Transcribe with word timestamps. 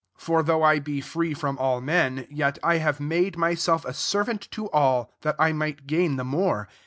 19 0.17 0.25
For 0.25 0.41
though 0.41 0.63
I 0.63 0.79
be 0.79 0.99
free 0.99 1.35
from 1.35 1.59
all 1.59 1.79
m^n, 1.79 2.25
yet 2.31 2.57
I 2.63 2.77
have 2.77 2.99
made 2.99 3.37
my 3.37 3.53
self 3.53 3.85
a 3.85 3.93
servant 3.93 4.47
to 4.49 4.67
all, 4.71 5.11
that 5.21 5.35
I 5.37 5.53
might 5.53 5.85
gain 5.85 6.15
the 6.15 6.25
more. 6.25 6.67